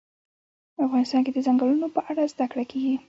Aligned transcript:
افغانستان 0.85 1.21
کې 1.25 1.31
د 1.33 1.37
چنګلونه 1.45 1.87
په 1.95 1.99
اړه 2.09 2.23
زده 2.33 2.45
کړه 2.51 2.63
کېږي. 2.71 2.93